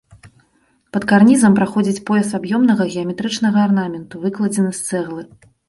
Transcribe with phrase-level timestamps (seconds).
[0.95, 5.23] Пад карнізам праходзіць пояс аб'ёмнага геаметрычнага арнаменту, выкладзены з цэглы.